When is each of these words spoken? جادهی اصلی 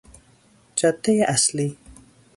جادهی 0.75 1.23
اصلی 1.23 1.77